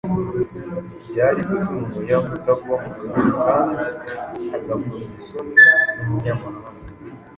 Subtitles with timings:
[1.09, 3.87] byari gutuma Umuyahudi agwa mu kantu kandi
[4.57, 5.55] agakozwa isoni
[5.95, 6.79] n’umunyamahanga.